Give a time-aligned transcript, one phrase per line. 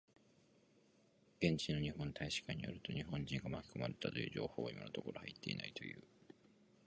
[1.39, 6.01] 現地の日本大使館によると、日本人が巻き込まれたという情報は今のところ入っていないという。